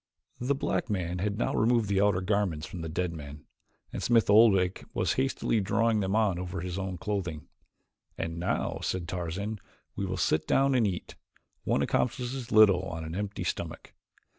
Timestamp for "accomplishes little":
11.83-12.81